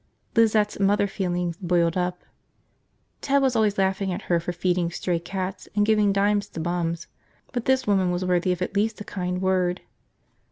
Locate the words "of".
8.51-8.63